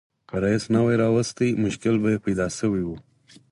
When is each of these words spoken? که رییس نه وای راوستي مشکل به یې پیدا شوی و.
که 0.29 0.35
رییس 0.43 0.65
نه 0.75 0.79
وای 0.83 0.97
راوستي 1.01 1.49
مشکل 1.63 1.95
به 2.01 2.09
یې 2.13 2.19
پیدا 2.25 2.47
شوی 2.57 2.83
و. 2.87 2.91